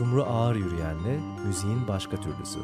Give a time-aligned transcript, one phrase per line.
[0.00, 2.58] Sumru Ağır Yürüyen'le müziğin başka türlüsü.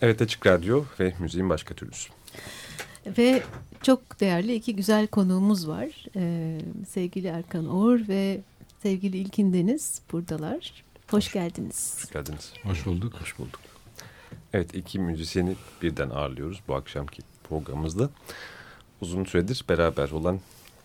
[0.00, 2.10] Evet Açık Radyo ve müziğin başka türlüsü.
[3.18, 3.42] Ve
[3.82, 6.06] çok değerli iki güzel konuğumuz var.
[6.16, 8.40] Ee, sevgili Erkan Oğur ve
[8.82, 10.84] sevgili İlkin Deniz buradalar.
[11.10, 11.98] Hoş geldiniz.
[12.02, 12.52] Hoş geldiniz.
[12.62, 13.14] Hoş bulduk.
[13.20, 13.60] Hoş bulduk.
[14.52, 18.10] Evet iki müzisyeni birden ağırlıyoruz bu akşamki programımızda.
[19.00, 20.40] Uzun süredir beraber olan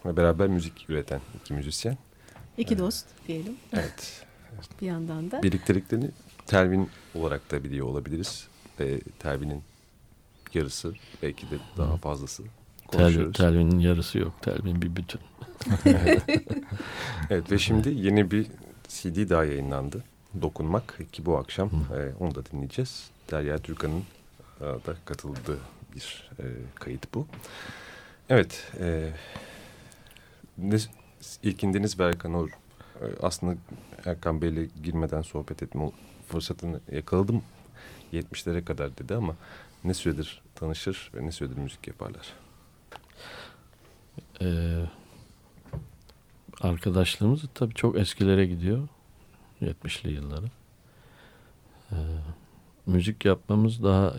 [0.06, 1.98] ve beraber müzik üreten iki müzisyen.
[2.58, 2.84] İki evet.
[2.84, 3.56] dost diyelim.
[3.74, 4.26] Evet.
[4.82, 5.44] Bir yandan da.
[5.44, 6.12] Birlikteliklerini
[6.46, 8.48] Tervin olarak da biliyor olabiliriz.
[8.80, 9.64] Ve Tervin'in
[10.54, 12.44] yarısı belki de daha fazlası
[12.88, 13.38] konuşuyoruz.
[13.38, 14.34] Tel, Telvin'in yarısı yok.
[14.42, 15.22] Telvin bir bütün.
[17.30, 18.48] evet ve şimdi yeni bir
[18.88, 20.04] CD daha yayınlandı.
[20.42, 23.10] Dokunmak ki bu akşam e, onu da dinleyeceğiz.
[23.32, 24.04] Derya Türkan'ın
[24.62, 25.60] e, da katıldığı
[25.96, 26.44] bir e,
[26.76, 27.28] kayıt bu.
[28.30, 28.72] Evet.
[28.80, 29.10] E,
[30.58, 30.78] ne,
[31.44, 32.54] ilkindiniz ve Erkan Or e,
[33.22, 33.56] aslında
[34.06, 35.92] Erkan Bey'le girmeden sohbet etme
[36.30, 37.44] fırsatını yakaladım.
[38.14, 39.36] 70'lere kadar dedi ama
[39.84, 42.34] ne süredir tanışır ve ne süredir müzik yaparlar?
[44.42, 44.86] Ee,
[46.62, 48.88] arkadaşlığımız tabii çok eskilere gidiyor.
[49.62, 50.46] 70'li yılları.
[51.92, 51.96] Ee,
[52.86, 54.14] müzik yapmamız daha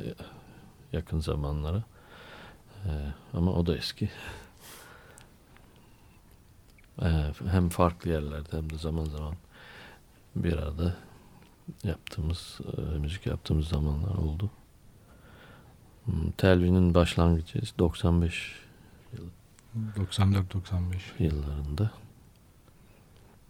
[0.93, 1.83] yakın zamanlara.
[2.87, 2.91] Ee,
[3.35, 4.11] ama o da eski.
[7.03, 9.35] Ee, hem farklı yerlerde hem de zaman zaman
[10.37, 10.97] bir arada
[11.85, 14.51] yaptığımız, e, müzik yaptığımız zamanlar oldu.
[16.05, 18.55] Hmm, Telvi'nin başlangıcı 95
[19.13, 19.38] yılı.
[19.77, 20.41] 94-95
[21.19, 21.91] yıllarında.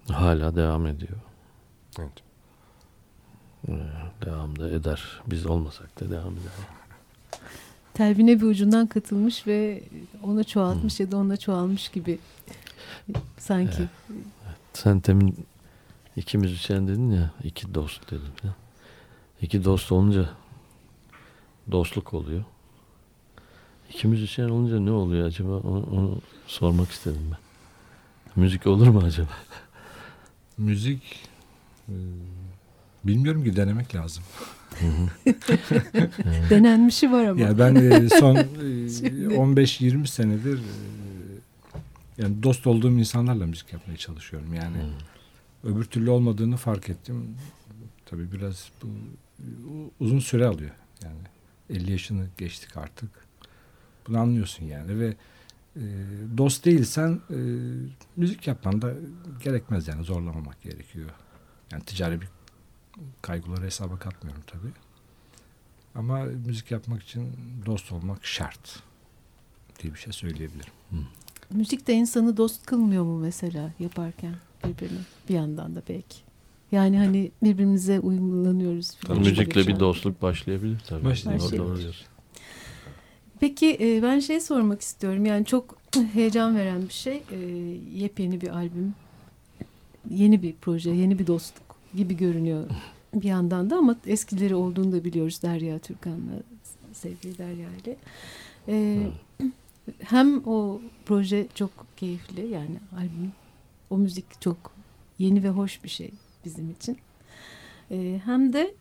[0.09, 1.19] Hala devam ediyor.
[1.99, 2.13] Evet.
[3.69, 3.73] Ee,
[4.27, 5.21] devam da eder.
[5.27, 6.53] Biz olmasak da devam eder.
[7.95, 9.83] Telvine bir ucundan katılmış ve
[10.23, 11.07] onu çoğaltmış hmm.
[11.07, 12.19] ya da ona çoğalmış gibi
[13.39, 13.79] sanki.
[13.79, 13.89] Evet.
[14.73, 15.47] Sen temin
[16.17, 18.33] iki müzisyen dedin ya, iki dost dedim.
[18.45, 18.55] Ya.
[19.41, 20.31] İki dost olunca
[21.71, 22.45] dostluk oluyor.
[23.91, 25.57] İki müzisyen olunca ne oluyor acaba?
[25.57, 27.39] Onu, onu sormak istedim ben.
[28.43, 29.29] Müzik olur mu acaba?
[30.59, 31.03] Müzik
[31.89, 31.95] e,
[33.05, 34.25] bilmiyorum ki denemek lazım.
[36.51, 37.41] Denenmişi var ama.
[37.41, 40.61] Ya ben e, son 15-20 e, senedir
[42.19, 44.55] yani dost olduğum insanlarla müzik yapmaya çalışıyorum.
[44.55, 45.73] Yani hmm.
[45.73, 47.35] öbür türlü olmadığını fark ettim.
[48.07, 48.89] Tabii biraz bu
[50.01, 50.71] uzun süre alıyor.
[51.05, 51.19] Yani
[51.71, 53.28] 50 yaşını geçtik artık.
[54.09, 55.17] Bunu anlıyorsun yani ve
[55.77, 55.83] e,
[56.39, 57.39] dost değilsen e,
[58.17, 58.95] müzik yapman da
[59.45, 61.11] gerekmez yani zorlamamak gerekiyor.
[61.73, 62.29] Yani ticari bir
[63.23, 64.73] kaygıları hesaba katmıyorum tabii.
[65.95, 67.31] Ama müzik yapmak için
[67.67, 68.83] dost olmak şart
[69.83, 70.73] diye bir şey söyleyebilirim.
[70.91, 70.97] Hı.
[71.51, 76.17] Müzik de insanı dost kılmıyor mu mesela yaparken birbirini bir yandan da belki.
[76.73, 78.91] Yani hani birbirimize uyumlanıyoruz.
[78.91, 81.05] Tabii müzikle bir dostluk başlayabilir tabii.
[81.05, 81.59] Başlayabilir.
[81.59, 81.79] Doğru
[83.41, 85.27] Peki e, ben şey sormak istiyorum.
[85.27, 85.77] Yani çok
[86.13, 87.23] heyecan veren bir şey.
[87.33, 87.37] E,
[87.95, 88.95] yepyeni bir albüm.
[90.11, 92.65] Yeni bir proje, yeni bir dostluk gibi görünüyor
[93.15, 96.43] bir yandan da ama eskileri olduğunu da biliyoruz Derya Türkan'la
[96.93, 97.97] sevgili Derya ile.
[98.69, 99.07] E,
[100.01, 103.33] hem o proje çok keyifli yani albüm
[103.91, 104.57] o müzik çok
[105.19, 106.11] yeni ve hoş bir şey
[106.45, 106.99] bizim için.
[108.25, 108.75] Hem de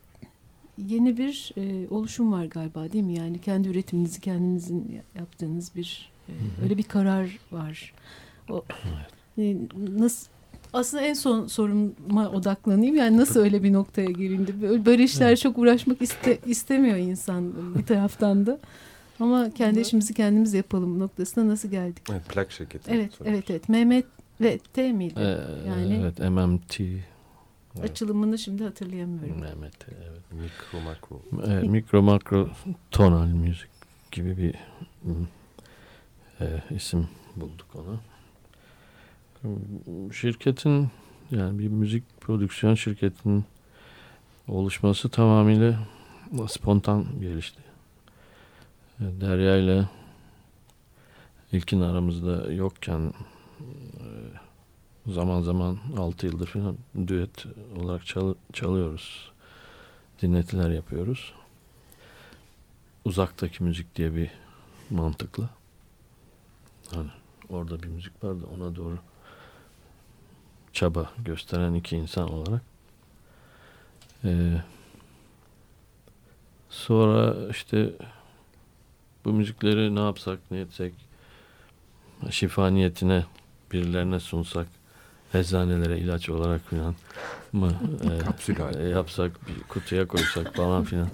[0.86, 3.14] yeni bir e, oluşum var galiba değil mi?
[3.14, 7.94] Yani kendi üretiminizi kendinizin yaptığınız bir e, öyle bir karar var.
[8.50, 8.64] O
[9.38, 9.56] e,
[9.98, 10.28] nasıl
[10.72, 12.96] aslında en son soruma odaklanayım.
[12.96, 14.62] Yani nasıl öyle bir noktaya gelindi?
[14.62, 18.58] Böyle, böyle işler çok uğraşmak iste, istemiyor insan bir taraftan da.
[19.20, 22.02] Ama kendi işimizi kendimiz yapalım noktasına nasıl geldik?
[22.10, 22.90] Evet, plak şirketi.
[22.90, 23.68] Evet, evet, evet.
[23.68, 24.04] Mehmet
[24.40, 25.14] ve T miydi?
[25.16, 26.80] Ee, yani Evet, MMT.
[27.80, 27.90] Evet.
[27.90, 29.40] Açılımını şimdi hatırlayamıyorum.
[29.40, 30.32] Mehmet, evet.
[30.32, 31.22] Mikro makro.
[31.46, 32.50] Evet, mikro makro
[32.90, 33.68] tonal müzik
[34.12, 34.54] gibi bir
[36.40, 38.00] e, isim bulduk ona.
[40.12, 40.88] Şirketin
[41.30, 43.44] yani bir müzik prodüksiyon şirketinin
[44.48, 45.78] oluşması tamamıyla
[46.48, 47.60] spontan gelişti.
[49.00, 49.88] Derya ile
[51.52, 53.12] ilkin aramızda yokken
[55.08, 56.76] zaman zaman 6 yıldır falan
[57.06, 57.46] düet
[57.76, 59.32] olarak çal çalıyoruz.
[60.22, 61.32] Dinletiler yapıyoruz.
[63.04, 64.30] Uzaktaki müzik diye bir
[64.90, 65.50] mantıkla.
[66.94, 67.10] Hani
[67.48, 68.98] orada bir müzik var da ona doğru
[70.72, 72.62] çaba gösteren iki insan olarak
[74.24, 74.62] Ee,
[76.70, 77.92] sonra işte
[79.24, 80.94] bu müzikleri ne yapsak ne etsek
[82.30, 83.24] şifa niyetine
[83.72, 84.66] birilerine sunsak
[85.34, 86.94] eczanelere ilaç olarak falan
[87.52, 87.72] mı
[88.14, 91.08] e, Kapsül e, yapsak bir kutuya koysak falan filan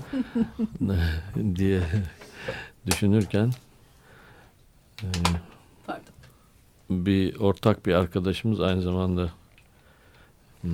[1.56, 1.82] diye
[2.86, 3.52] düşünürken
[5.02, 5.08] e,
[5.86, 6.04] Pardon.
[6.90, 9.30] bir ortak bir arkadaşımız aynı zamanda
[10.64, 10.68] e,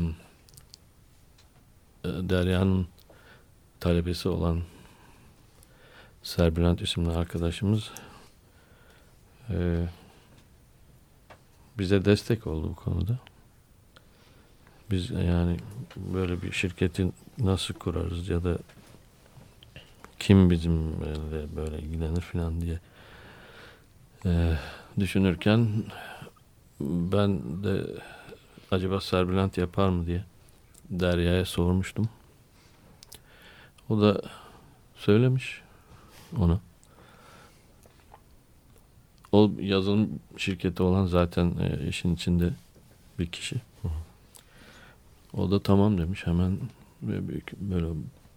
[2.04, 2.86] Derya'nın
[3.80, 4.60] talebesi olan
[6.22, 7.90] Serbülent isimli arkadaşımız
[9.50, 9.86] e,
[11.78, 13.18] bize destek oldu bu konuda.
[14.90, 15.56] Biz yani
[15.96, 18.58] böyle bir şirketi nasıl kurarız ya da
[20.18, 22.78] kim bizimle böyle ilgilenir falan diye
[24.26, 24.56] e,
[24.98, 25.68] düşünürken
[26.80, 27.86] ben de
[28.70, 30.24] acaba Serbülent yapar mı diye
[30.90, 32.08] Derya'ya sormuştum.
[33.88, 34.22] O da
[34.96, 35.62] söylemiş
[36.38, 36.60] ona.
[39.32, 42.50] O yazılım şirketi olan zaten e, işin içinde
[43.18, 43.56] bir kişi.
[45.34, 46.58] O da tamam demiş hemen
[47.60, 47.86] böyle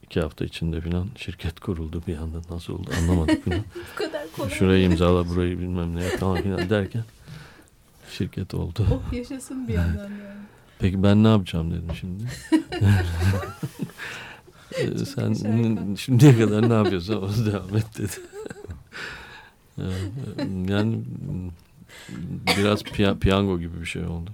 [0.04, 3.60] iki hafta içinde falan şirket kuruldu bir anda nasıl oldu anlamadık falan.
[3.94, 4.50] Bu kadar kolay.
[4.50, 7.04] Şurayı imzala burayı bilmem ne falan filan derken
[8.12, 8.86] şirket oldu.
[8.92, 10.42] Oh yaşasın bir yandan yani.
[10.80, 12.24] Peki ben ne yapacağım dedim şimdi.
[14.80, 15.34] Ee, Sen
[15.96, 18.12] şimdiye kadar ne yapıyorsan onu devam et dedi.
[19.78, 19.84] Ee,
[20.74, 21.02] yani
[22.58, 24.30] biraz piya- piyango gibi bir şey oldu.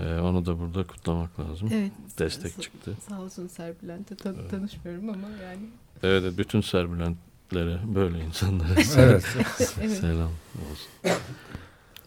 [0.00, 1.68] Ee, onu da burada kutlamak lazım.
[1.72, 1.92] Evet.
[2.18, 2.96] Destek Sa- çıktı.
[3.08, 5.60] Sağ olsun Serpilant'e tan- tanışmıyorum ama yani.
[6.02, 9.26] Evet, evet, bütün serbülentlere böyle insanlara Evet.
[9.80, 9.90] Evet.
[9.98, 10.30] selam
[10.70, 11.20] olsun.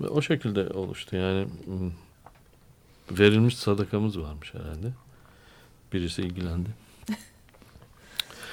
[0.01, 1.91] Ve o şekilde oluştu yani m,
[3.19, 4.91] verilmiş sadakamız varmış herhalde.
[5.93, 6.69] Birisi ilgilendi.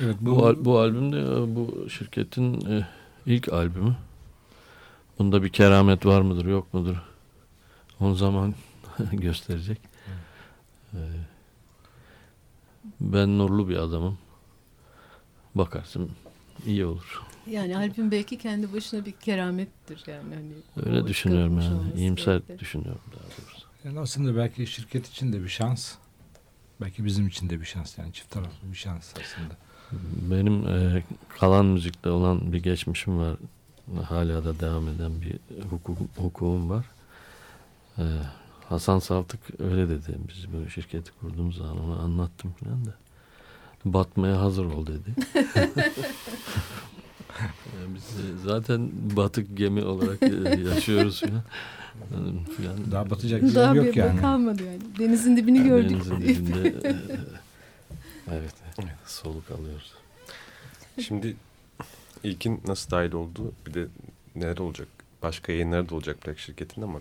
[0.01, 2.87] evet Bu, bu, al- bu albüm de e, bu şirketin e,
[3.27, 3.97] ilk albümü.
[5.19, 6.97] Bunda bir keramet var mıdır yok mudur?
[8.01, 8.55] O zaman
[9.13, 9.79] gösterecek.
[10.95, 11.01] E,
[13.01, 14.19] ben nurlu bir adamım.
[15.55, 16.11] Bakarsın
[16.67, 17.23] iyi olur.
[17.47, 20.35] Yani albüm belki kendi başına bir keramettir yani.
[20.35, 21.93] Hani Öyle düşünüyorum yani.
[21.97, 22.61] İyimser belki.
[22.61, 23.67] düşünüyorum daha doğrusu.
[23.85, 25.95] yani aslında belki şirket için de bir şans.
[26.81, 29.57] Belki bizim için de bir şans yani çift taraflı bir şans aslında.
[30.31, 31.03] Benim e,
[31.39, 33.37] kalan müzikle olan bir geçmişim var.
[34.09, 36.85] Hala da devam eden bir hukuk, hukukum var.
[37.99, 38.05] E,
[38.69, 40.19] Hasan Saltık öyle dedi.
[40.29, 42.95] Biz böyle şirketi kurduğumuz zaman ona anlattım falan da.
[43.85, 45.15] Batmaya hazır ol dedi.
[45.37, 45.75] E,
[47.95, 48.03] Biz
[48.45, 50.23] zaten batık gemi olarak
[50.75, 51.43] yaşıyoruz falan.
[52.15, 52.93] Yani falan.
[52.93, 54.21] Daha batacak bir Daha yer bir yok yani.
[54.21, 54.79] kalmadı yani.
[54.99, 55.91] Denizin dibini gördük.
[55.91, 56.97] Denizin dibinde e,
[58.33, 58.55] evet,
[59.07, 59.93] soluk alıyoruz.
[61.03, 61.37] Şimdi
[62.25, 63.53] ilkin nasıl dahil oldu?
[63.67, 63.87] Bir de
[64.37, 64.89] neler olacak?
[65.23, 67.01] Başka yayınları da olacak belki şirketin ama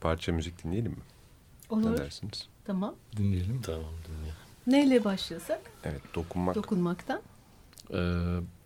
[0.00, 0.98] parça müzik dinleyelim mi?
[1.70, 1.92] Olur.
[1.92, 2.48] Ne dersiniz?
[2.64, 2.94] Tamam.
[3.16, 3.62] Dinleyelim.
[3.62, 4.34] Tamam dinleyelim.
[4.66, 5.60] Neyle başlasak?
[5.84, 6.54] Evet, dokunmak.
[6.54, 7.20] Dokunmaktan.
[7.90, 7.96] Ee,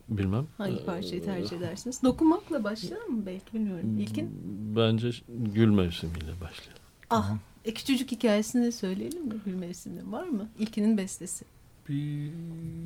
[0.08, 0.46] bilmem.
[0.58, 2.02] Hangi Ee, parçayı tercih edersiniz?
[2.02, 3.98] Dokunmakla başlayalım mı belki bilmiyorum.
[3.98, 4.30] İlkin.
[4.76, 6.82] Bence gül mevsimiyle başlayalım.
[7.10, 7.34] Ah.
[7.64, 9.34] E, küçücük hikayesini söyleyelim mi?
[9.44, 10.48] Gül Mevsimi'nin var mı?
[10.58, 11.44] İlkinin bestesi.
[11.88, 12.30] Bir,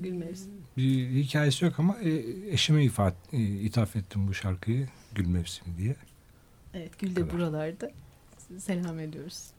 [0.03, 0.55] Gül Mevsimi.
[0.77, 2.11] bir hikayesi yok ama e,
[2.53, 5.97] eşime ifat, e, ithaf ettim bu şarkıyı Gül Mevsimi diye.
[6.75, 7.91] Evet Gül de buralarda.
[8.59, 9.51] Selam ediyoruz.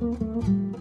[0.00, 0.80] Música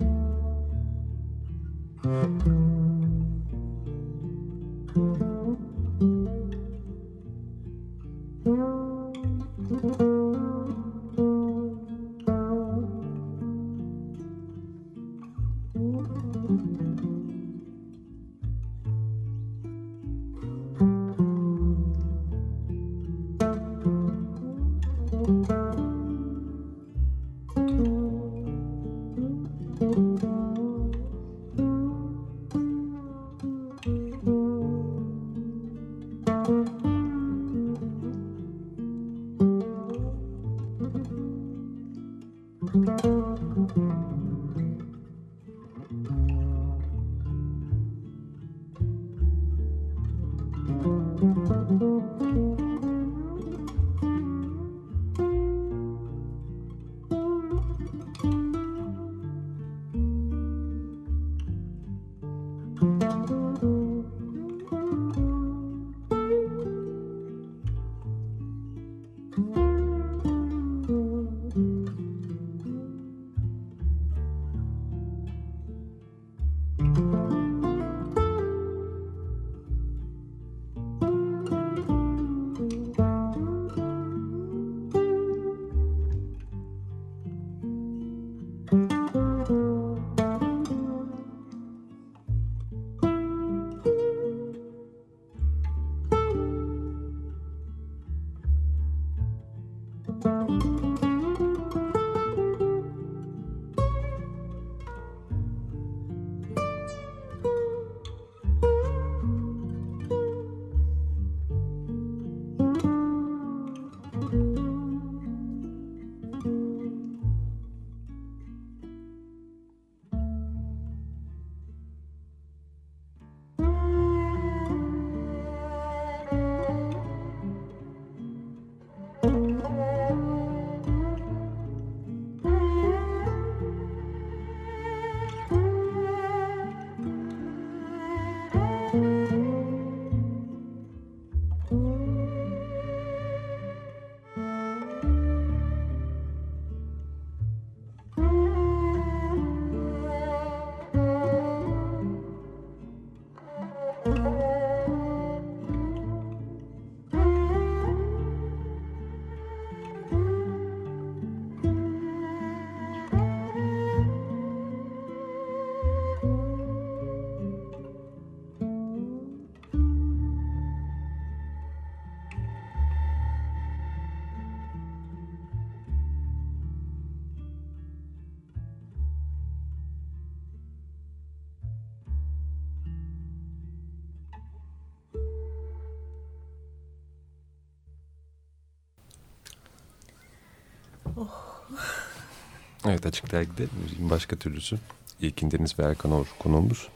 [192.86, 194.80] Evet Açık Dergi'de müziğin başka türlüsü.
[195.22, 196.88] İlkin Deniz ve Erkan Or konuğumuz.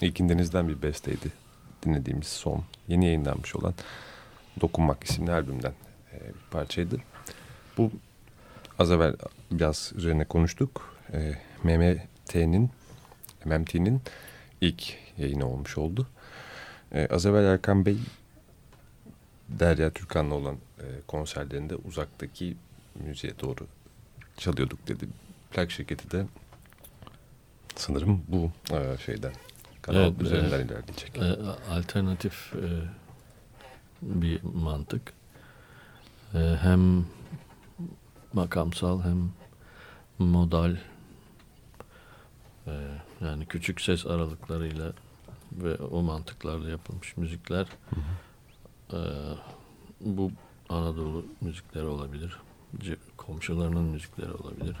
[0.00, 1.32] İlkin Deniz'den bir besteydi
[1.82, 3.74] dinlediğimiz son yeni yayınlanmış olan
[4.60, 5.72] Dokunmak isimli albümden
[6.12, 6.96] e, bir parçaydı.
[7.78, 7.90] Bu
[8.78, 9.16] az evvel
[9.50, 10.96] biraz üzerine konuştuk.
[11.12, 12.70] E, MMT'nin
[13.44, 14.02] MMT'nin
[14.60, 16.06] ilk yayını olmuş oldu.
[16.92, 17.98] E, az evvel Erkan Bey
[19.48, 22.56] Derya Türkan'la olan e, konserlerinde uzaktaki
[22.94, 23.66] müziğe doğru
[24.36, 25.08] çalıyorduk dedi.
[25.50, 26.26] Plak şirketi de
[27.76, 29.32] sanırım bu e, şeyden
[29.82, 31.18] kanal Evet, üzerinden e, ilerleyecek.
[31.18, 31.36] E,
[31.74, 32.68] alternatif e,
[34.02, 35.12] bir mantık.
[36.34, 37.06] E, hem
[38.32, 39.32] makamsal hem
[40.18, 40.76] modal
[42.66, 42.72] e,
[43.20, 44.92] yani küçük ses aralıklarıyla
[45.52, 47.66] ve o mantıklarla yapılmış müzikler
[48.92, 48.98] e,
[50.00, 50.32] bu
[50.68, 52.38] Anadolu müzikleri olabilir.
[53.16, 54.76] Komşularının müzikleri olabilir.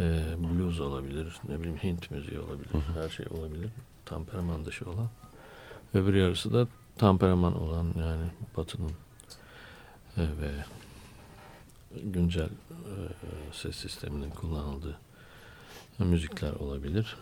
[0.00, 1.36] E, blues olabilir.
[1.48, 2.70] Ne bileyim Hint müziği olabilir.
[2.94, 3.70] Her şey olabilir.
[4.06, 5.08] Temperaman dışı olan.
[5.94, 6.68] Öbür yarısı da
[6.98, 8.92] temperaman olan yani Batı'nın
[10.16, 10.64] e, ve
[12.02, 12.94] güncel e,
[13.52, 14.98] ses sisteminin kullanıldığı
[15.98, 17.16] müzikler olabilir.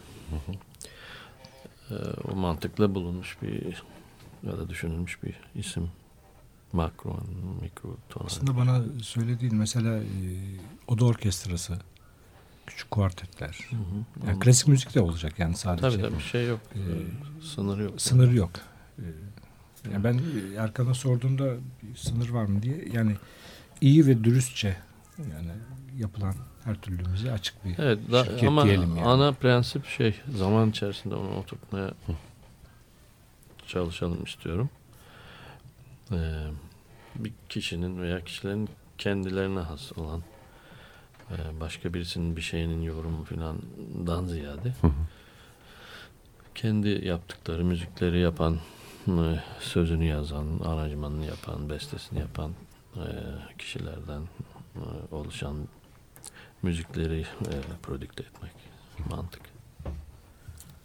[1.91, 1.95] E,
[2.33, 3.83] o mantıkla bulunmuş bir
[4.43, 5.91] ya da düşünülmüş bir isim.
[6.73, 7.27] Makron,
[7.63, 8.27] mikrotonal.
[8.27, 10.05] Aslında bana söylediğin mesela e,
[10.87, 11.79] oda orkestrası,
[12.67, 13.59] küçük kuartetler.
[13.71, 14.27] Hı hı.
[14.27, 15.89] Yani klasik müzik de olacak yani sadece.
[15.91, 16.61] Tabii tabii bir şey yok.
[16.75, 18.01] Ee, Ee, sınır yok.
[18.01, 18.51] Sınır yok.
[18.99, 19.03] Ee,
[19.93, 23.17] yani ben e, Erkan'a sorduğumda bir sınır var mı diye yani
[23.81, 24.77] iyi ve dürüstçe
[25.19, 25.49] Yani
[25.99, 29.07] yapılan her türlü müziğe açık bir Evet da, şirket ama diyelim yani.
[29.09, 31.91] ana prensip şey zaman içerisinde onu oturtmaya
[33.67, 34.71] çalışalım istiyorum.
[36.13, 36.45] Ee,
[37.17, 38.69] bir kişinin veya kişilerin
[38.99, 40.23] kendilerine has olan
[41.31, 44.73] e, başka birisinin bir şeyinin yorumu filandan ziyade
[46.55, 48.59] kendi yaptıkları müzikleri yapan
[49.09, 52.53] e, sözünü yazan, aranjmanını yapan, bestesini yapan
[52.97, 53.05] e,
[53.59, 54.23] kişilerden
[54.77, 55.57] e, oluşan
[56.63, 58.53] müzikleri e, prodükte etmek
[59.11, 59.43] mantık.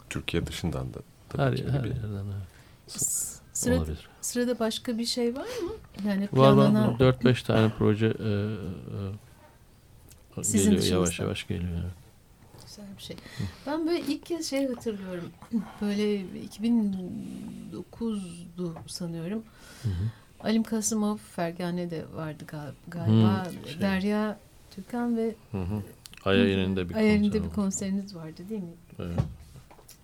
[0.09, 2.47] Türkiye dışından da tabii Her, ki her bir yerden evet,
[2.87, 4.09] S- Sıra, olabilir.
[4.27, 5.71] Sırada başka bir şey var mı?
[6.07, 6.93] Yani Var planlanan...
[6.99, 8.13] var 4-5 tane proje e, e,
[10.43, 10.95] Sizin geliyor dışınızda.
[10.95, 11.71] yavaş yavaş geliyor.
[11.73, 11.91] evet.
[12.65, 13.15] Güzel bir şey.
[13.67, 15.29] Ben böyle ilk kez şey hatırlıyorum.
[15.81, 19.43] Böyle 2009'du sanıyorum.
[19.83, 19.93] Hı hı.
[20.39, 23.45] Alim Kasımov Fergane de vardı gal- galiba.
[23.45, 23.81] Hı, şey.
[23.81, 24.39] Derya
[24.71, 25.81] Türkan ve Hı hı.
[26.25, 28.73] Bir Ayarında konser bir konseriniz vardı değil mi?
[28.99, 29.19] Evet.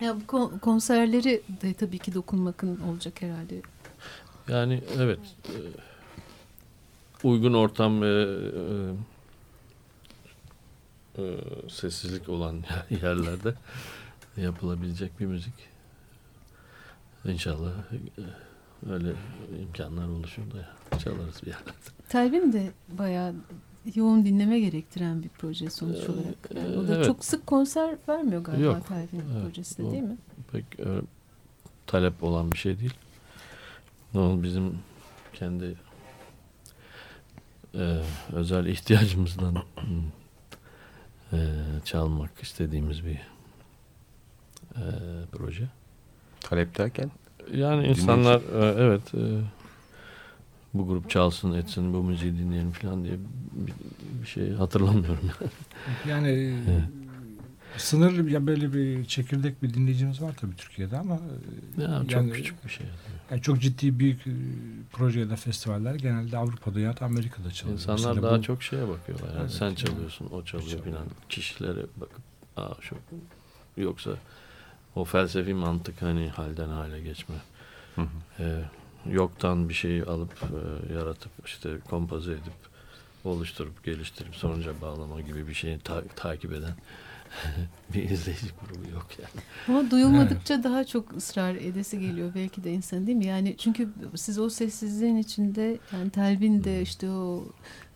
[0.02, 3.62] Ya bu kon- konserleri de tabii ki dokunmakın olacak herhalde.
[4.48, 5.58] Yani evet e,
[7.28, 8.28] uygun ortam ve
[11.18, 11.38] e, e,
[11.70, 12.64] sessizlik olan
[13.02, 13.54] yerlerde
[14.38, 15.54] yapılabilecek bir müzik.
[17.26, 17.72] İnşallah
[18.90, 19.14] öyle
[19.62, 21.72] imkanlar oluşur da çalarız bir yerlerde.
[22.10, 23.34] Telvin de bayağı
[23.96, 26.50] yoğun dinleme gerektiren bir proje sonuç olarak.
[26.56, 27.06] Yani o da evet.
[27.06, 28.88] çok sık konser vermiyor galiba Yok.
[28.88, 30.18] Telvin Evet, projesi de değil mi?
[30.52, 30.88] Pek e,
[31.88, 32.94] talep olan bir şey değil.
[34.16, 34.80] O bizim
[35.34, 35.76] kendi
[37.76, 38.00] e,
[38.34, 39.56] özel ihtiyacımızdan
[41.34, 41.38] e,
[41.86, 43.22] çalmak istediğimiz bir
[44.76, 44.84] e,
[45.32, 45.68] proje.
[46.42, 47.12] talep derken
[47.54, 49.42] Yani insanlar e, evet e,
[50.74, 53.14] bu grup çalsın etsin bu müziği dinleyelim falan diye
[53.54, 53.74] bir,
[54.22, 55.32] bir şey hatırlamıyorum.
[56.08, 56.30] Yani
[56.70, 57.03] Evet.
[57.78, 61.20] Sınırlı bir- ya böyle bir çekirdek bir dinleyicimiz var tabii Türkiye'de ama
[61.78, 62.86] e, ya, çok yani- küçük bir şey.
[63.32, 64.32] yani çok ciddi büyük e,
[64.92, 67.78] proje ya da festivaller genelde Avrupa'da ya da Amerika'da çalıyor.
[67.80, 69.28] İnsanlar Mesela daha bu- çok şeye bakıyorlar.
[69.30, 69.76] Yani Evet, sen yani.
[69.76, 70.86] çalıyorsun, o çalıyor çalıyor.
[70.86, 71.06] filan.
[71.30, 72.22] Kişilere bakıp
[72.58, 72.96] aa şu
[73.78, 74.12] yoksa
[74.96, 77.36] o felsefi mantık hani halden hale geçme.
[77.96, 78.08] Hı hı.
[78.40, 78.64] Ee,
[79.12, 82.54] yoktan bir şeyi alıp e, yaratıp işte kompoze edip
[83.24, 86.74] oluşturup geliştirip sonuca bağlama gibi bir şeyi ta- takip eden
[87.94, 89.44] bir izleyici grubu yok yani.
[89.68, 93.26] Ama duyulmadıkça daha çok ısrar edesi geliyor belki de insan değil mi?
[93.26, 97.44] Yani çünkü siz o sessizliğin içinde yani Telvin de işte o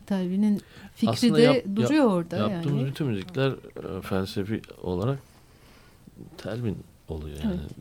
[0.06, 0.62] Telvin'in
[0.96, 2.92] fikri Aslında de yap- yap- duruyor orada Yaptığımız yani.
[2.92, 5.20] bütün müzikler e, felsefi olarak
[6.38, 7.60] telvin oluyor yani.
[7.62, 7.72] Evet.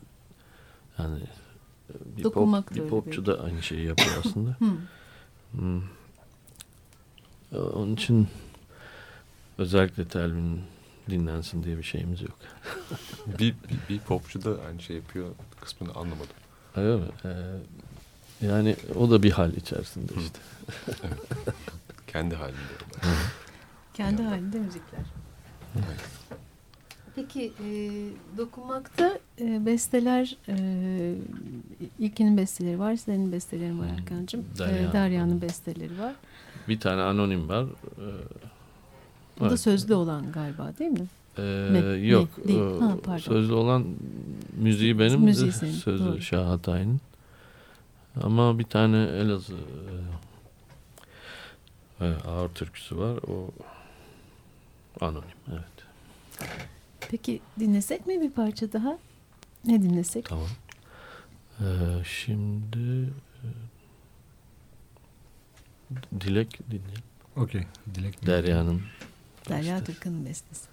[0.99, 1.19] Yani
[1.91, 4.57] e, bir, Dokunmak pop, bir popçu da aynı şeyi yapıyor aslında.
[5.53, 5.83] Hmm.
[7.53, 8.29] E, Onun için
[9.59, 10.61] özellikle telvin
[11.11, 12.39] dinlensin diye bir şeyimiz yok.
[13.27, 15.29] bir, bir, bir popçu da aynı şey yapıyor
[15.61, 16.37] kısmını anlamadım.
[16.77, 17.25] Evet.
[17.25, 20.39] e, yani o da bir hal içerisinde işte.
[22.07, 22.57] Kendi halinde.
[23.95, 25.01] Kendi halinde müzikler.
[25.77, 26.17] Evet.
[27.15, 27.71] Peki e,
[28.39, 30.57] dokunmakta e, besteler e,
[31.99, 33.87] ilkinin besteleri var, senin bestelerin var.
[33.99, 34.45] Erkan'cığım.
[34.59, 34.91] Derya.
[34.91, 36.15] E, Derya'nın besteleri var.
[36.69, 37.65] Bir tane anonim var.
[37.65, 38.07] E,
[39.41, 39.61] Bu da evet.
[39.61, 41.07] sözlü olan galiba değil mi?
[41.39, 41.43] Ee,
[42.03, 42.29] yok.
[42.49, 42.59] Değil.
[42.59, 43.19] Ee, Ha, pardon.
[43.19, 43.87] Sözlü olan
[44.57, 45.21] müziği benim.
[45.21, 46.21] Müziği senin, Sözü doğru.
[46.21, 47.01] Şah Hatay'ın.
[48.23, 49.55] Ama bir tane Elazığ
[52.01, 53.19] e, e, ağır türküsü var.
[53.29, 53.51] O
[55.01, 55.29] anonim.
[55.51, 55.87] Evet.
[57.11, 58.99] Peki dinlesek mi bir parça daha?
[59.65, 60.25] Ne dinlesek?
[60.25, 60.49] Tamam.
[61.61, 61.65] Ee,
[62.05, 63.11] şimdi
[63.43, 63.49] e,
[66.21, 67.03] Dilek dinleyelim.
[67.37, 67.63] Okey.
[67.95, 68.83] Dilek Derya'nın
[69.49, 69.85] Derya
[70.27, 70.67] bestesi.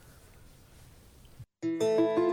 [1.62, 2.33] Türkan'ın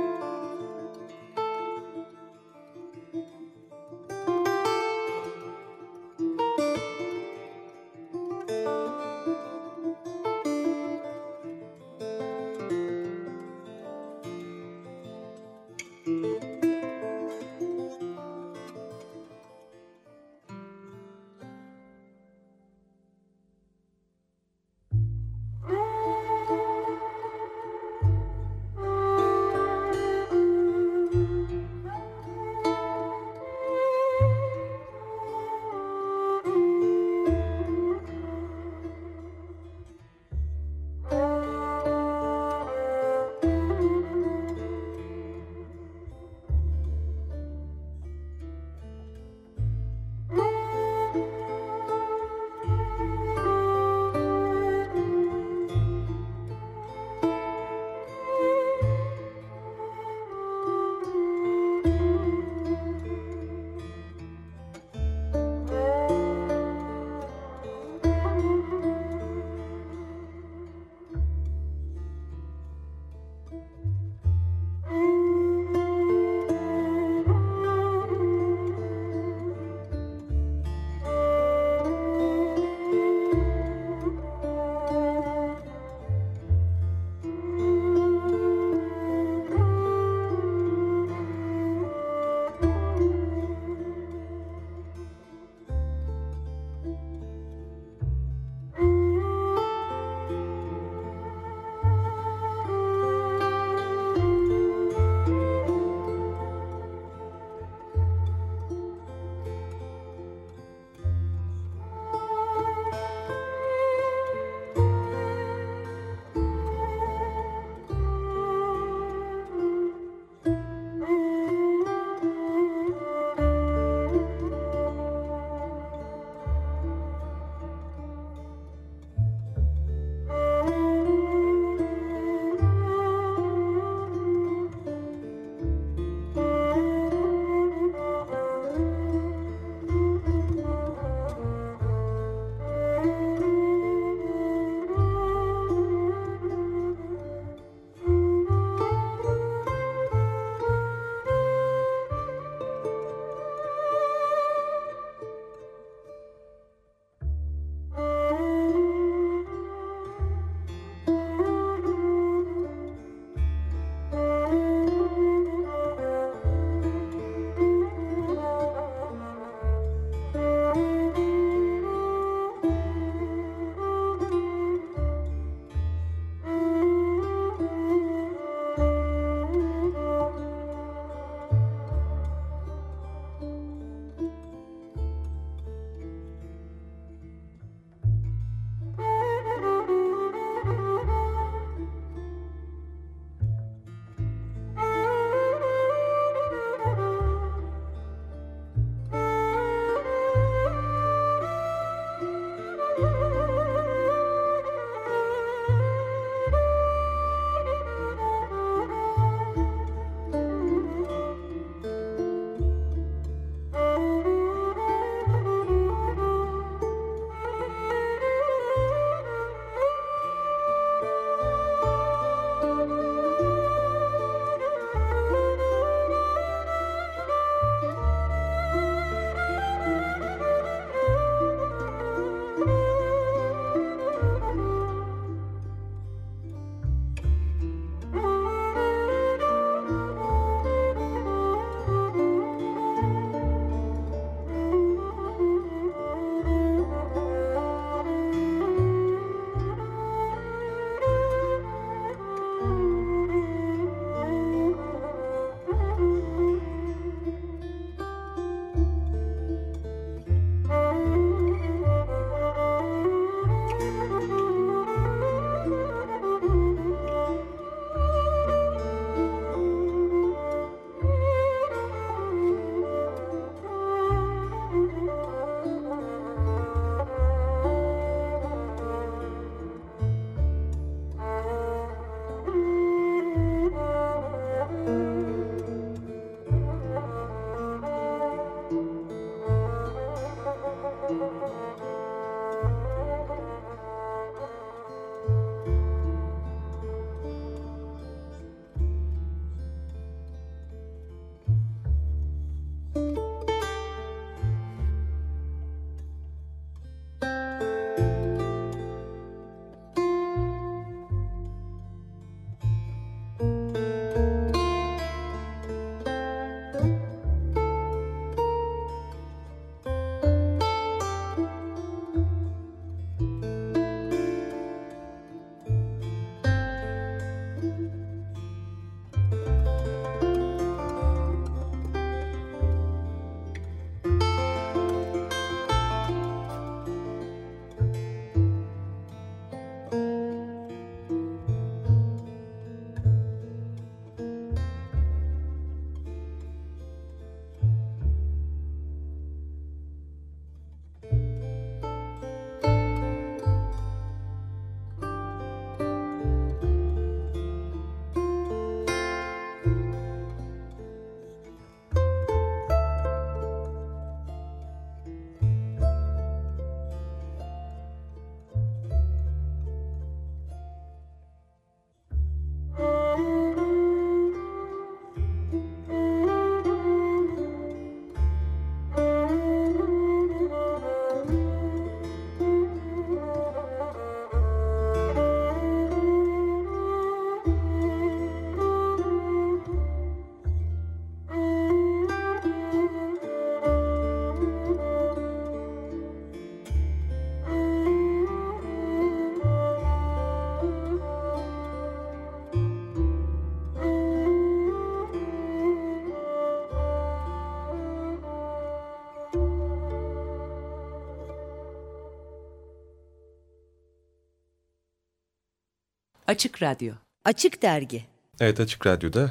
[416.30, 416.92] Açık Radyo.
[417.24, 418.04] Açık Dergi
[418.40, 419.30] Evet Açık Radyo'da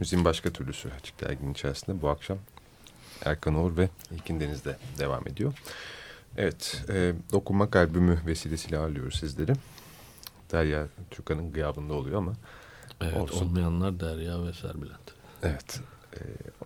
[0.00, 2.38] müziğin başka türlüsü Açık Dergi'nin içerisinde bu akşam
[3.24, 5.52] Erkan Oğur ve İlkin Deniz'de devam ediyor.
[6.36, 9.52] Evet, e, Dokunmak albümü vesilesiyle ağırlıyoruz sizleri.
[10.52, 12.32] Derya Türkan'ın gıyabında oluyor ama
[13.00, 13.46] Evet Olsun.
[13.46, 15.14] olmayanlar Derya ve Serbülent.
[15.42, 15.80] evet
[16.14, 16.18] e,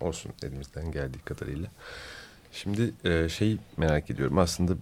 [0.05, 1.67] olsun elimizden geldiği kadarıyla.
[2.51, 4.73] Şimdi e, şey merak ediyorum aslında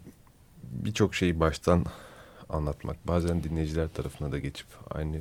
[0.63, 1.85] birçok şeyi baştan
[2.49, 5.17] anlatmak bazen dinleyiciler tarafına da geçip aynı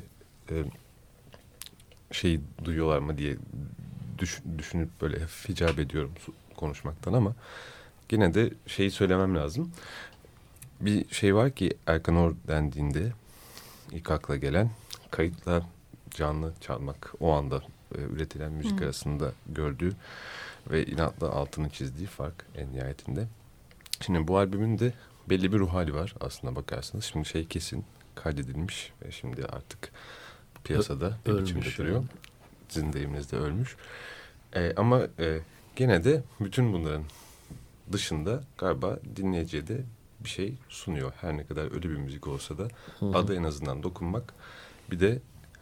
[0.51, 0.65] e,
[2.13, 3.37] şeyi duyuyorlar mı diye
[4.19, 6.13] düş- düşünüp böyle hafif icap ediyorum
[6.57, 7.35] konuşmaktan ama
[8.09, 9.73] gene de şeyi söylemem lazım.
[10.81, 13.13] Bir şey var ki Erkan Or dendiğinde
[13.93, 14.71] ilk akla gelen
[15.11, 15.63] kayıtla
[16.11, 17.63] canlı çalmak o anda
[17.95, 18.85] e, üretilen müzik Hı.
[18.85, 19.93] arasında gördüğü
[20.71, 23.27] ve inatla altını çizdiği fark en nihayetinde.
[24.01, 24.93] Şimdi bu albümün de
[25.31, 27.05] belli bir ruh hali var aslında bakarsanız.
[27.05, 29.93] Şimdi şey kesin kaydedilmiş ve şimdi artık
[30.65, 31.95] piyasada Ölmüş biçimde duruyor.
[31.97, 32.07] yani.
[32.69, 33.77] Sizin deyiminizde ölmüş.
[34.55, 35.39] E, ama e,
[35.77, 37.05] gene de bütün bunların
[37.93, 39.81] dışında galiba dinleyiciye de
[40.21, 41.13] bir şey sunuyor.
[41.21, 42.69] Her ne kadar ölü bir müzik olsa da
[43.01, 43.19] Hı hı.
[43.19, 44.35] adı en azından dokunmak.
[44.91, 45.19] Bir de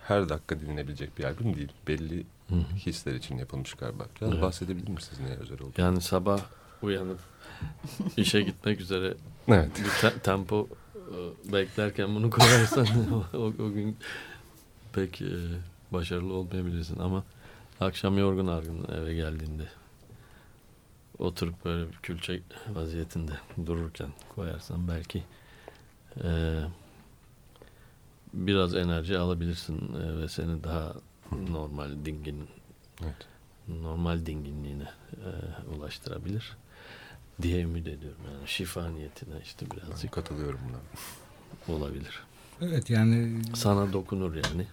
[0.09, 1.73] her dakika dinlenebilecek bir albüm değil.
[1.89, 2.75] Belli Hı hı.
[2.77, 4.05] hisler için yapılmış galiba.
[4.21, 4.43] Biraz Evet.
[4.43, 5.73] bahsedebilir misiniz neye özel oldu?
[5.77, 6.41] Yani sabah
[6.83, 7.19] uyanıp
[8.17, 9.15] işe gitmek üzere
[9.49, 9.71] Evet.
[9.85, 12.87] bir te- tempo e, beklerken bunu koyarsan
[13.35, 13.97] o, o gün
[14.93, 15.29] pek e,
[15.93, 17.25] başarılı olmayabilirsin ama
[17.81, 19.69] akşam yorgun argın eve geldiğinde
[21.19, 22.43] oturup böyle bir külçe
[22.75, 23.33] vaziyetinde
[23.67, 25.23] dururken koyarsan belki
[26.25, 26.61] e,
[28.35, 30.95] biraz enerji alabilirsin e, ve seni daha
[31.51, 32.49] normal dingin
[33.03, 33.27] Evet.
[33.69, 35.31] normal dinginliğine e,
[35.77, 36.57] ulaştırabilir
[37.43, 41.77] diye ümit ediyorum yani şifa niyetine işte birazcık Katılıyorum buna.
[41.77, 42.23] olabilir.
[42.61, 44.67] Evet yani Sana dokunur yani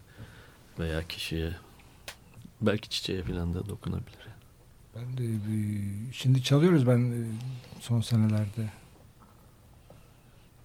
[0.80, 1.52] veya kişiye
[2.62, 4.18] belki çiçeğe falan da dokunabilir.
[4.28, 4.38] yani.
[4.96, 7.26] ben de bir- şimdi çalıyoruz ben e,
[7.80, 8.70] son senelerde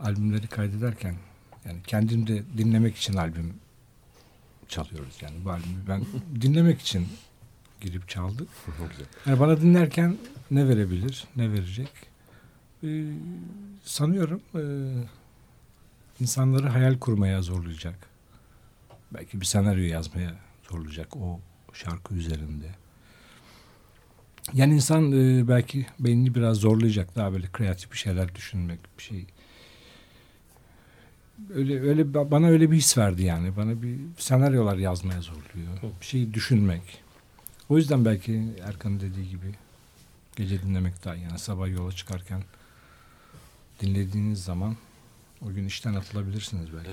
[0.01, 1.17] albümleri kaydederken
[1.65, 3.55] yani kendim de dinlemek için albüm
[4.69, 6.03] çalıyoruz yani bu albümü ben
[6.41, 7.09] dinlemek için
[7.83, 8.49] girip çaldık.
[8.66, 9.07] Güzel.
[9.27, 10.16] Yani bana dinlerken
[10.51, 11.90] ne verebilir, ne verecek?
[12.85, 13.05] Ee,
[13.85, 14.62] sanıyorum e,
[16.21, 17.95] insanları hayal kurmaya zorlayacak.
[19.14, 20.35] Belki bir senaryo yazmaya
[20.71, 21.40] zorlayacak o
[21.73, 22.66] şarkı üzerinde.
[24.53, 29.27] Yani insan e, belki beynini biraz zorlayacak daha böyle kreatif bir şeyler düşünmek, bir şey.
[31.55, 33.57] Öyle öyle ba- bana öyle bir his verdi yani.
[33.57, 35.79] Bana bir senaryolar yazmaya zorluyor.
[36.01, 37.02] Bir şeyi düşünmek.
[37.72, 39.54] O yüzden belki Erkan'ın dediği gibi
[40.37, 41.14] gece dinlemek daha.
[41.14, 42.42] Yani sabah yola çıkarken
[43.80, 44.76] dinlediğiniz zaman
[45.46, 46.90] o gün işten atılabilirsiniz belki.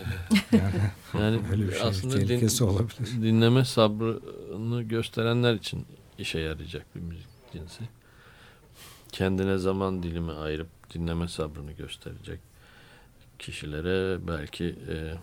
[0.58, 0.74] Yani
[1.14, 3.08] Yani öyle bir şey aslında din- tehlikesi olabilir.
[3.22, 5.86] dinleme sabrını gösterenler için
[6.18, 7.84] işe yarayacak bir müzik cinsi.
[9.12, 12.40] Kendine zaman dilimi ayırıp dinleme sabrını gösterecek
[13.40, 15.14] kişilere belki e,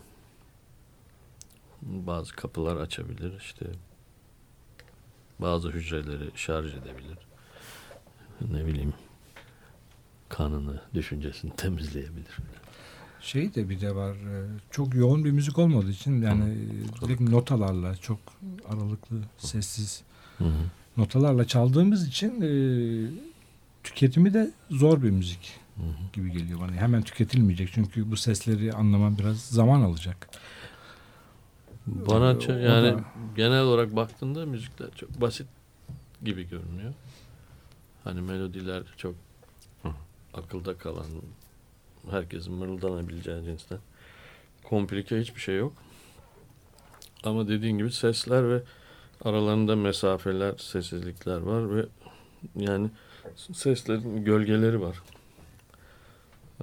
[1.83, 3.67] bazı kapılar açabilir işte
[5.41, 7.19] bazı hücreleri şarj edebilir
[8.51, 8.93] ne bileyim
[10.29, 12.37] kanını düşüncesini temizleyebilir
[13.21, 14.13] Şey de bir de var.
[14.15, 18.19] e, Çok yoğun bir müzik olmadığı için yani e, direkt notalarla çok
[18.69, 20.03] aralıklı, sessiz
[20.39, 20.51] Hı hı.
[20.97, 22.51] notalarla çaldığımız için e,
[23.85, 25.87] tüketimi de zor bir müzik Hı hı.
[26.13, 26.73] gibi geliyor bana.
[26.73, 30.29] Hemen tüketilmeyecek çünkü bu sesleri anlamam biraz zaman alacak.
[31.87, 33.01] Bana Ee, o yani da-
[33.37, 35.47] genel olarak baktığında müzikler çok basit
[36.25, 36.93] gibi görünüyor.
[38.05, 39.15] Hani melodiler çok
[39.83, 39.89] Hı.
[40.35, 41.07] akılda kalan,
[42.11, 43.79] herkesin mırıldanabileceği cinsten.
[44.65, 45.73] Komplike hiçbir şey yok.
[47.25, 48.63] Ama dediğin gibi sesler ve
[49.25, 51.87] aralarında mesafeler, sessizlikler var ve
[52.57, 52.91] yani
[53.37, 55.03] seslerin gölgeleri var.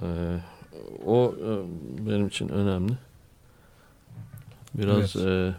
[0.02, 0.40] Ee,
[1.06, 1.48] o e,
[2.06, 2.92] benim için önemli.
[4.74, 5.54] Biraz e,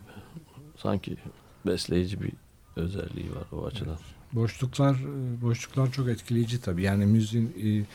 [0.77, 1.17] sanki
[1.65, 2.31] besleyici bir
[2.75, 3.97] özelliği var o açıdan.
[4.33, 6.83] Boşluklar e, boşluklar çok etkileyici tabii.
[6.83, 7.85] Yani müziğin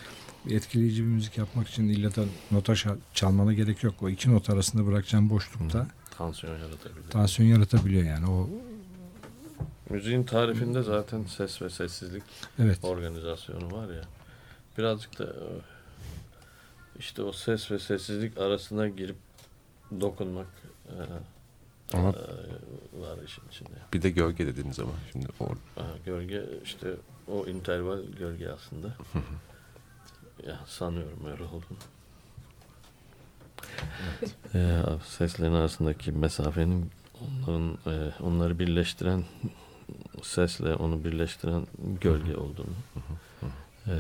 [0.47, 2.75] e, etkileyici bir müzik yapmak için illa da nota
[3.15, 3.95] çalmana gerek yok.
[4.03, 5.87] O iki not arasında bırakacağın boşlukta
[6.19, 7.11] Tansiyon yaratabilir.
[7.11, 8.27] tansiyon yaratabiliyor yani.
[8.31, 8.49] O
[9.91, 12.23] Müziğin tarifinde zaten ses ve sessizlik
[12.59, 12.79] evet.
[12.83, 14.03] organizasyonu var ya.
[14.79, 15.33] Birazcık da
[16.99, 19.17] işte o ses ve sessizlik arasına girip
[20.01, 20.47] dokunmak
[21.93, 22.13] Ama e,
[23.01, 23.71] var işin içinde.
[23.93, 25.45] bir de gölge dediniz ama şimdi o
[25.81, 26.95] Aha, gölge işte
[27.29, 28.87] o interval gölge aslında.
[30.47, 31.79] ya sanıyorum öyle olduğunu.
[34.55, 39.25] e, seslerin arasındaki mesafenin onların e, onları birleştiren
[40.23, 41.67] sesle onu birleştiren
[42.01, 42.75] gölge olduğunu.
[43.87, 43.93] E,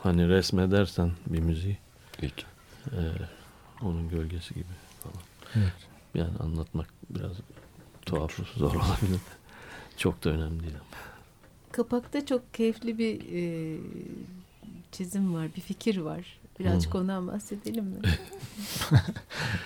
[0.00, 1.78] hani resmedersen bir müziği
[2.22, 2.44] İlk.
[2.86, 3.00] e,
[3.82, 4.64] onun gölgesi gibi
[5.02, 5.16] falan.
[5.54, 5.72] Evet.
[6.14, 7.32] Yani anlatmak biraz
[8.06, 9.20] tuhaf zor olabilir.
[9.96, 11.00] Çok da önemli değil ama.
[11.72, 13.78] Kapakta çok keyifli bir e,
[14.92, 16.38] çizim var, bir fikir var.
[16.60, 16.98] Birazcık Hı.
[16.98, 17.98] ondan bahsedelim mi?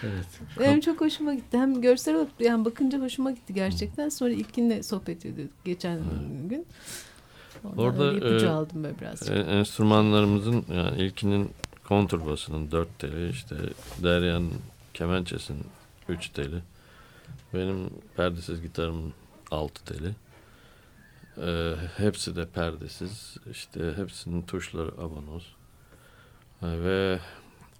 [0.02, 0.26] Evet.
[0.58, 1.58] Benim çok hoşuma gitti.
[1.58, 4.08] Hem görsel olarak yani bakınca hoşuma gitti gerçekten.
[4.08, 6.00] Sonra ilkinle sohbet ediyorduk geçen
[6.48, 6.66] gün.
[7.64, 9.30] Oradan Orada, ipucu e, aldım ben biraz.
[9.30, 11.50] E, enstrümanlarımızın yani ilkinin
[11.84, 13.56] kontrbasının 4 teli işte
[14.02, 14.52] Derya'nın
[14.94, 15.64] kemençesinin
[16.08, 16.62] 3 teli.
[17.54, 19.12] Benim perdesiz gitarımın
[19.50, 20.14] 6 teli.
[21.38, 23.36] E, hepsi de perdesiz.
[23.50, 25.54] İşte hepsinin tuşları abonoz
[26.62, 27.20] E, ve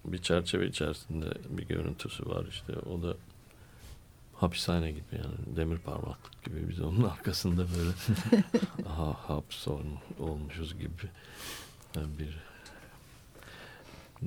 [0.05, 2.73] bir çerçeve içerisinde bir görüntüsü var işte.
[2.73, 3.15] O da
[4.33, 5.55] hapishane gibi yani.
[5.55, 6.69] Demir parmaklık gibi.
[6.69, 7.91] Biz onun arkasında böyle
[8.89, 9.79] aha haps ol-
[10.19, 10.89] olmuşuz gibi
[11.95, 12.37] bir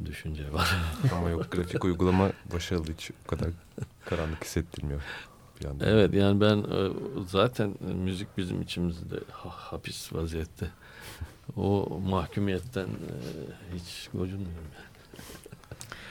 [0.07, 0.77] düşünce var.
[1.19, 3.49] Ama yok grafik uygulama başarılı hiç o kadar
[4.05, 5.01] karanlık hissettirmiyor.
[5.61, 5.89] Bir yandan.
[5.89, 6.91] evet yani ben e,
[7.29, 7.75] zaten
[8.05, 10.71] müzik bizim içimizde ha- hapis vaziyette.
[11.57, 13.13] O mahkumiyetten e,
[13.75, 14.65] hiç gocunmuyorum.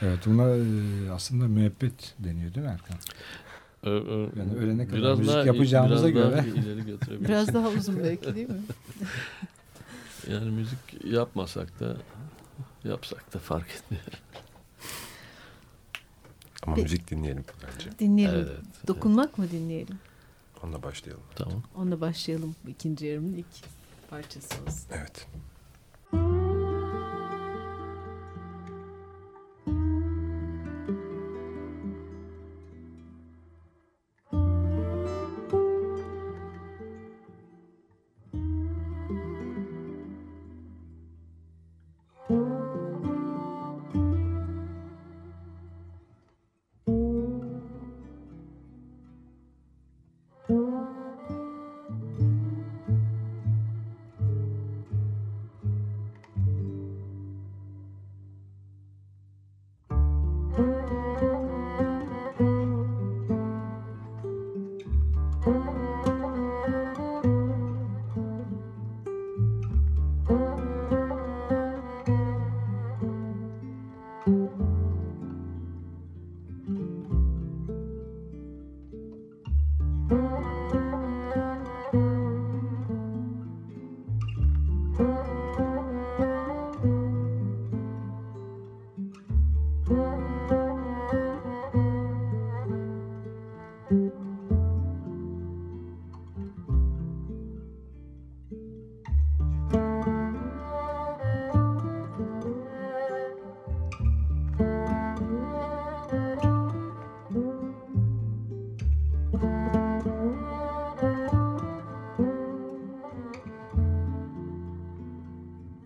[0.02, 2.96] Evet buna e, aslında müebbet deniyor değil mi Erkan?
[3.82, 6.48] Ö- ö- Yani ölene kadar biraz müzik daha- yapacağımıza biraz daha göre.
[6.60, 7.28] ileri götürebiliriz.
[7.28, 8.60] Biraz daha uzun belki değil mi?
[10.30, 11.96] Yani müzik yapmasak da
[12.88, 14.04] yapsak da fark etmiyor.
[16.66, 16.82] Ama Peki.
[16.82, 17.98] müzik dinleyelim bence.
[17.98, 18.34] Dinleyelim.
[18.34, 18.88] Evet, evet.
[18.88, 19.98] Dokunmak mı dinleyelim?
[20.62, 21.24] Onunla başlayalım.
[21.34, 21.62] Tamam.
[21.76, 22.56] Onunla başlayalım.
[22.68, 23.46] İkinci yarımın ilk
[24.10, 24.86] parçası olsun.
[24.92, 25.26] Evet.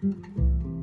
[0.04, 0.75] Mm-hmm.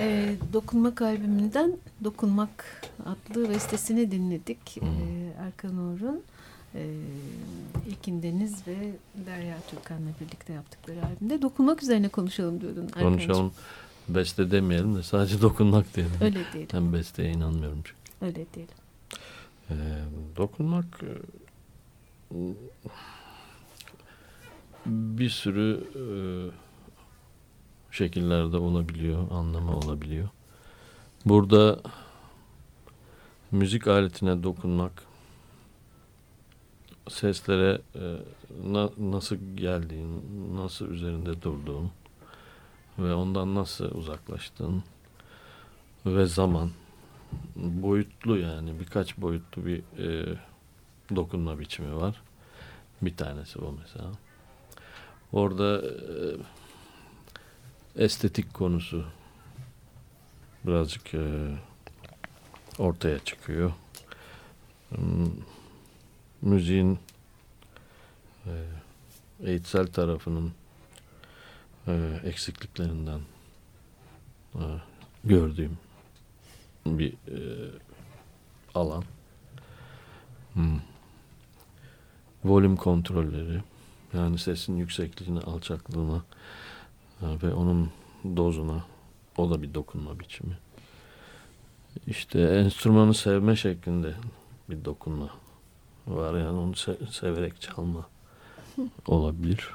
[0.00, 4.78] E, Dokunmak albümünden Dokunmak adlı bestesini dinledik.
[4.78, 4.86] E,
[5.38, 6.22] Erkan Uğur'un
[6.74, 6.94] e,
[7.88, 8.76] İlkin Deniz ve
[9.26, 11.42] Derya Türkan'la birlikte yaptıkları albümde.
[11.42, 13.12] Dokunmak üzerine konuşalım diyordun Erkan'cığım.
[13.12, 13.52] Konuşalım.
[14.08, 16.12] Beste demeyelim de sadece dokunmak diyelim.
[16.20, 16.68] Öyle diyelim.
[16.74, 18.00] Ben besteye inanmıyorum çünkü.
[18.26, 18.74] Öyle diyelim.
[19.70, 19.74] Ee,
[20.36, 22.34] dokunmak e,
[24.86, 26.02] bir sürü e,
[27.90, 30.28] şekillerde olabiliyor, anlamı olabiliyor.
[31.26, 31.80] Burada
[33.50, 35.02] müzik aletine dokunmak,
[37.08, 38.16] seslere e,
[38.72, 40.22] na- nasıl geldiğin,
[40.56, 41.90] nasıl üzerinde durduğun
[42.98, 44.82] ve ondan nasıl uzaklaştığın
[46.06, 46.70] ve zaman
[47.56, 50.38] boyutlu yani birkaç boyutlu bir e,
[51.16, 52.22] dokunma biçimi var.
[53.02, 54.10] Bir tanesi bu mesela.
[55.32, 55.90] Orada e,
[57.96, 59.04] estetik konusu
[60.66, 61.56] birazcık e,
[62.78, 63.72] ortaya çıkıyor.
[64.88, 65.30] Hmm,
[66.42, 66.98] Müziğin
[68.46, 68.52] e,
[69.44, 70.52] eğitsel tarafının
[71.86, 73.20] e, eksikliklerinden
[74.54, 74.64] e,
[75.24, 75.78] gördüğüm
[76.86, 77.38] bir e,
[78.74, 79.04] alan.
[80.54, 80.80] Hmm.
[82.44, 83.62] Volüm kontrolleri
[84.12, 86.69] yani sesin yüksekliğine, alçaklığına e,
[87.22, 87.90] ve onun
[88.36, 88.84] dozuna
[89.36, 90.58] o da bir dokunma biçimi.
[92.06, 94.14] İşte enstrümanı sevme şeklinde
[94.70, 95.30] bir dokunma
[96.06, 98.08] var yani onu se- severek çalma
[99.06, 99.68] olabilir.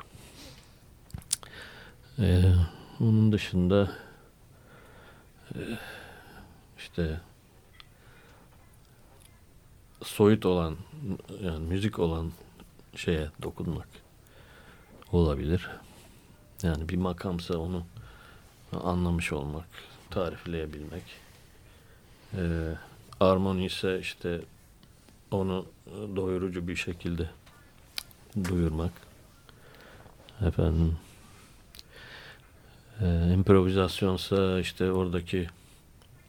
[2.19, 2.53] Ee,
[2.99, 3.91] onun dışında
[5.55, 5.59] e,
[6.77, 7.19] işte
[10.03, 10.75] soyut olan
[11.41, 12.31] yani müzik olan
[12.95, 13.87] şeye dokunmak
[15.11, 15.69] olabilir.
[16.63, 17.85] Yani bir makamsa onu
[18.71, 19.67] anlamış olmak,
[20.09, 21.03] tarifleyebilmek.
[22.33, 22.73] Ee,
[23.19, 24.41] armoni ise işte
[25.31, 25.65] onu
[26.15, 27.29] doyurucu bir şekilde
[28.43, 28.91] duyurmak.
[30.41, 30.97] Efendim
[33.01, 35.47] e, improvizasyonsa işte oradaki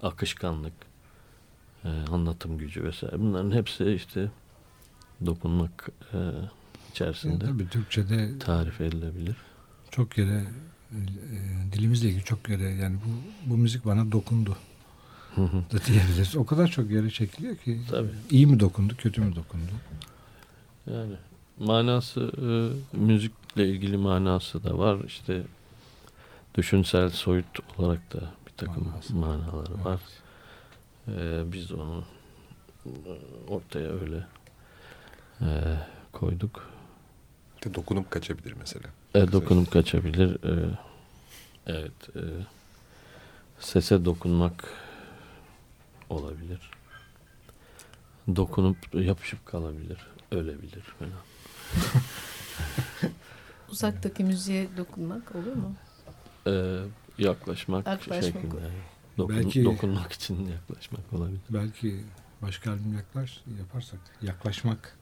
[0.02, 0.72] akışkanlık,
[1.84, 4.30] e, anlatım gücü vesaire bunların hepsi işte
[5.26, 6.18] dokunmak e,
[6.90, 9.36] içerisinde Yani tabii Türkçe'de tarif edilebilir.
[9.96, 10.44] Çok yere
[10.92, 10.98] e,
[11.72, 14.56] dilimizle ilgili çok yere yani bu, bu müzik bana dokundu
[15.72, 16.36] da diyebiliriz.
[16.36, 18.08] O kadar çok yere çekiliyor ki Tabii.
[18.30, 19.72] iyi mi dokundu kötü mü dokundu?
[20.86, 21.12] Yani
[21.58, 22.46] manası e,
[22.96, 25.04] müzikle ilgili manası da var.
[25.06, 25.42] İşte
[26.54, 29.14] düşünsel soyut olarak da bir takım Manası.
[29.14, 30.00] manaları var.
[31.08, 32.04] E, biz onu
[32.86, 32.90] e,
[33.48, 34.26] ortaya öyle
[35.40, 35.48] e,
[36.12, 36.75] koyduk.
[37.66, 38.86] De dokunup kaçabilir mesela.
[39.14, 40.44] E, dokunup kaçabilir.
[40.44, 40.78] E,
[41.66, 42.16] evet.
[42.16, 42.20] E,
[43.60, 44.64] sese dokunmak
[46.10, 46.70] olabilir.
[48.36, 49.98] Dokunup yapışıp kalabilir.
[50.32, 51.12] Ölebilir falan.
[53.70, 55.74] Uzaktaki müziğe dokunmak olur mu?
[56.46, 56.78] Ee,
[57.18, 58.70] yaklaşmak, Yaklaşmak şeklinde.
[59.18, 61.40] Dokun, Belki- Dokunmak için yaklaşmak olabilir.
[61.50, 62.00] Belki
[62.42, 64.96] başka albüm yaklaş yaparsak yaklaşmak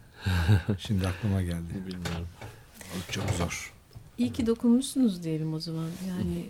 [0.79, 1.72] şimdi aklıma geldi.
[1.87, 2.29] Bilmiyorum.
[3.11, 3.72] Çok zor.
[4.18, 5.89] İyi ki dokunmuşsunuz diyelim o zaman.
[6.09, 6.47] Yani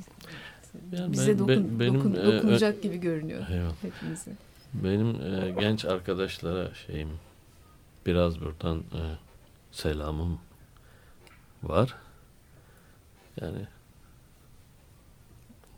[0.92, 3.74] Yani bize ben- dokun, ben- benim, dokun- e, dokunacak gibi görünüyor Eyvallah.
[3.82, 4.30] hepimize.
[4.74, 7.08] Benim e, genç arkadaşlara şeyim
[8.06, 9.00] biraz buradan e,
[9.72, 10.38] selamım
[11.62, 11.94] var.
[13.40, 13.66] Yani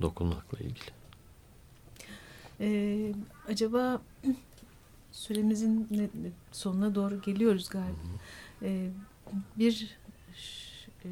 [0.02, 0.90] dokunmakla ilgili.
[2.60, 3.12] Ee,
[3.48, 4.00] acaba
[5.16, 5.88] süremizin
[6.52, 7.98] sonuna doğru geliyoruz galiba.
[8.62, 8.90] Ee,
[9.58, 9.96] bir
[11.04, 11.08] e,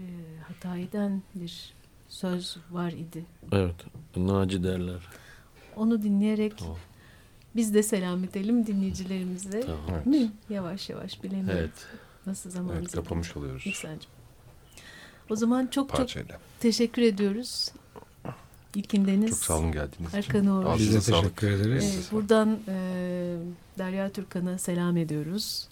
[0.48, 1.74] Hatayi'den bir
[2.08, 3.24] söz var idi.
[3.52, 3.74] Evet.
[4.16, 5.08] Naci derler.
[5.76, 6.76] Onu dinleyerek Tamam.
[7.56, 9.60] biz de selam edelim dinleyicilerimize.
[9.60, 9.80] Tamam.
[9.94, 10.06] Evet.
[10.06, 10.32] Mi?
[10.50, 11.58] Yavaş yavaş bilemiyorum.
[11.60, 11.86] Evet.
[12.26, 14.10] Nasıl zamanımız Evet kapamış oluyoruz İhsan'cığım.
[15.30, 16.38] O zaman çok çok parçayla.
[16.60, 17.72] teşekkür ediyoruz.
[18.74, 19.30] İlkindeniz.
[19.30, 20.18] Çok sağ olun geldiğiniz için.
[20.18, 20.64] Erkan Uğur.
[20.64, 21.36] Ağzınıza Biz de sağlık.
[21.36, 22.08] teşekkür ederiz.
[22.08, 23.36] Ee, buradan e,
[23.78, 25.68] Derya Türkan'a selam ediyoruz.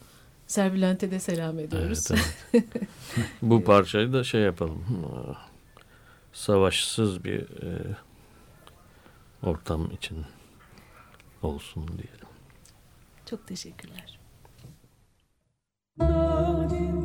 [0.47, 2.11] Serbilant'e de selam ediyoruz.
[2.11, 2.25] Evet,
[2.55, 2.89] evet.
[3.43, 4.85] Bu parçayı da şey yapalım.
[6.33, 7.97] Savaşsız bir e,
[9.43, 10.19] ortam için
[11.43, 12.27] olsun diyelim.
[13.27, 14.19] Çok teşekkürler.
[15.99, 17.02] Mekanınız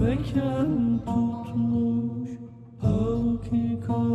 [0.00, 2.30] Mekan tutmuş
[2.82, 4.10] hakikatın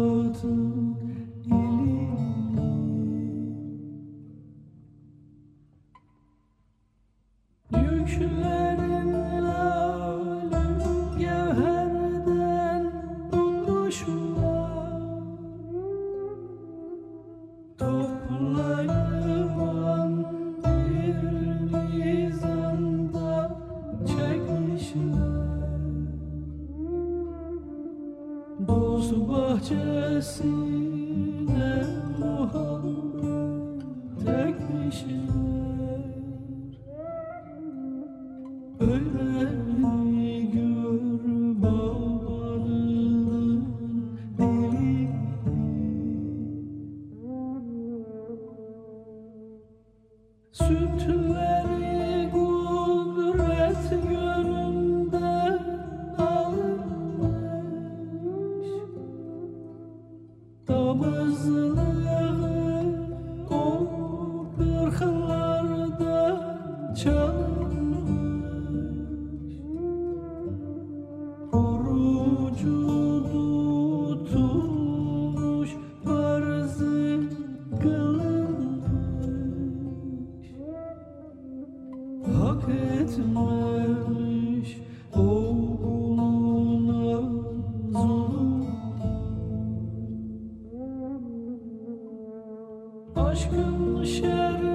[93.15, 94.74] Aşkın şerbetinden